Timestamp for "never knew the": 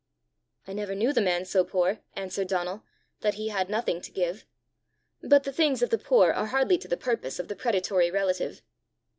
0.73-1.21